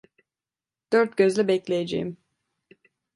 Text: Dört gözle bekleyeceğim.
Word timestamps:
Dört 0.91 1.17
gözle 1.17 1.47
bekleyeceğim. 1.47 2.17